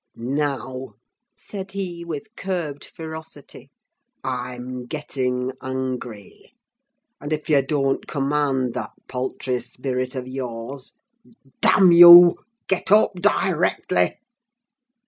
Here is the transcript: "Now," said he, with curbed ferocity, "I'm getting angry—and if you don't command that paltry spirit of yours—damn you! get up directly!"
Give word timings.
"Now," 0.15 0.95
said 1.37 1.73
he, 1.73 2.03
with 2.03 2.35
curbed 2.35 2.85
ferocity, 2.85 3.69
"I'm 4.23 4.87
getting 4.87 5.51
angry—and 5.61 7.31
if 7.31 7.47
you 7.51 7.61
don't 7.61 8.07
command 8.07 8.73
that 8.73 8.93
paltry 9.07 9.59
spirit 9.59 10.15
of 10.15 10.27
yours—damn 10.27 11.91
you! 11.91 12.35
get 12.67 12.91
up 12.91 13.11
directly!" 13.13 14.17